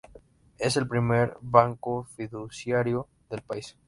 [0.57, 3.77] Es el primer banco fiduciario del país.